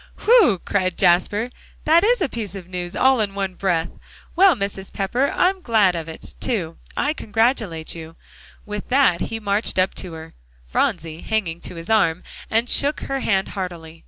"Whew!" 0.21 0.57
cried 0.65 0.97
Jasper, 0.97 1.51
"that 1.85 2.03
is 2.03 2.21
a 2.21 2.27
piece 2.27 2.55
of 2.55 2.67
news 2.67 2.95
all 2.95 3.19
in 3.19 3.35
one 3.35 3.53
breath. 3.53 3.89
Well, 4.35 4.55
Mrs. 4.55 4.91
Pepper, 4.91 5.29
I'm 5.35 5.61
glad 5.61 5.93
of 5.95 6.07
it, 6.07 6.33
too. 6.39 6.77
I 6.97 7.13
congratulate 7.13 7.93
you." 7.93 8.15
With 8.65 8.89
that, 8.89 9.21
he 9.21 9.39
marched 9.39 9.77
up 9.77 9.93
to 10.01 10.13
her, 10.13 10.33
Phronsie 10.65 11.21
hanging 11.21 11.61
to 11.61 11.75
his 11.75 11.91
arm, 11.91 12.23
and 12.49 12.67
shook 12.67 13.01
her 13.01 13.19
hand 13.19 13.49
heartily. 13.49 13.99